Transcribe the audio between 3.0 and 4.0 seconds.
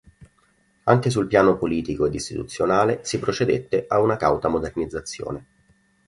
si procedette a